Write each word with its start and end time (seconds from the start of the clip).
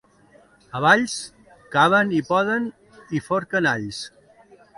A 0.77 0.79
Valls, 0.85 1.17
caven 1.75 2.15
i 2.21 2.23
poden 2.31 2.67
i 3.19 3.23
forquen 3.27 3.71
alls. 3.75 4.03